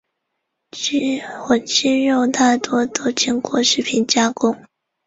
[1.43, 4.65] 火鸡肉大多都经过食品加工。